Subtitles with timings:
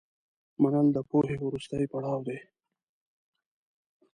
[0.61, 2.39] منل د پوهې وروستی پړاو دی.